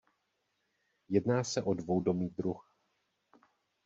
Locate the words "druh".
2.29-2.73